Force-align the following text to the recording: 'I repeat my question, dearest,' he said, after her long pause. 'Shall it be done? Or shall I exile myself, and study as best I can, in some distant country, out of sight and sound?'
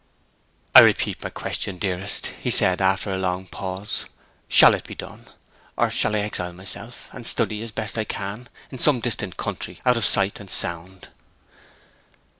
'I 0.73 0.79
repeat 0.79 1.21
my 1.23 1.29
question, 1.29 1.77
dearest,' 1.77 2.31
he 2.41 2.49
said, 2.49 2.81
after 2.81 3.11
her 3.11 3.19
long 3.19 3.45
pause. 3.45 4.07
'Shall 4.47 4.73
it 4.73 4.83
be 4.87 4.95
done? 4.95 5.27
Or 5.77 5.91
shall 5.91 6.15
I 6.15 6.21
exile 6.21 6.53
myself, 6.53 7.07
and 7.11 7.23
study 7.23 7.61
as 7.61 7.71
best 7.71 7.99
I 7.99 8.03
can, 8.03 8.49
in 8.71 8.79
some 8.79 8.99
distant 8.99 9.37
country, 9.37 9.79
out 9.85 9.97
of 9.97 10.05
sight 10.05 10.39
and 10.39 10.49
sound?' 10.49 11.09